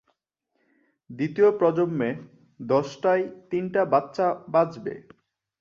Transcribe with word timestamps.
দ্বিতীয় 1.09 1.49
প্রজন্মে, 1.59 2.09
দশটায় 2.59 3.25
তিনটা 3.51 3.81
বাচ্চা 3.93 4.27
বাঁচবে। 4.53 4.93